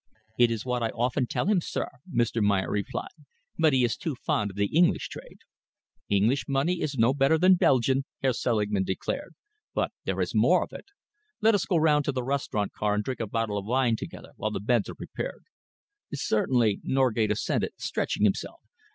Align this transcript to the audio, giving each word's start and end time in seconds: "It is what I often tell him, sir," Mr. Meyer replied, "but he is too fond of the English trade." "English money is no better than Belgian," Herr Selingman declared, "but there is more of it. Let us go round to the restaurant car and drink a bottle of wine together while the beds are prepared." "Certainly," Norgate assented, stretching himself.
"It 0.35 0.49
is 0.49 0.65
what 0.65 0.81
I 0.81 0.87
often 0.89 1.27
tell 1.27 1.45
him, 1.45 1.61
sir," 1.61 1.87
Mr. 2.11 2.41
Meyer 2.41 2.71
replied, 2.71 3.13
"but 3.59 3.71
he 3.71 3.83
is 3.83 3.95
too 3.95 4.15
fond 4.15 4.49
of 4.49 4.57
the 4.57 4.75
English 4.75 5.09
trade." 5.09 5.37
"English 6.09 6.45
money 6.47 6.81
is 6.81 6.95
no 6.97 7.13
better 7.13 7.37
than 7.37 7.53
Belgian," 7.53 8.05
Herr 8.23 8.33
Selingman 8.33 8.83
declared, 8.83 9.35
"but 9.75 9.91
there 10.05 10.19
is 10.19 10.33
more 10.33 10.63
of 10.63 10.73
it. 10.73 10.85
Let 11.39 11.53
us 11.53 11.65
go 11.67 11.77
round 11.77 12.05
to 12.05 12.11
the 12.11 12.23
restaurant 12.23 12.73
car 12.73 12.95
and 12.95 13.03
drink 13.03 13.19
a 13.19 13.27
bottle 13.27 13.59
of 13.59 13.65
wine 13.67 13.95
together 13.95 14.31
while 14.37 14.49
the 14.49 14.59
beds 14.59 14.89
are 14.89 14.95
prepared." 14.95 15.43
"Certainly," 16.11 16.79
Norgate 16.83 17.31
assented, 17.31 17.73
stretching 17.77 18.23
himself. 18.23 18.59